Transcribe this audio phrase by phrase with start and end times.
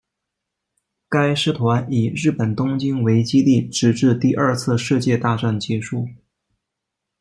[1.07, 6.07] 该师团以日本东京为基地直至第二次世界大战结束。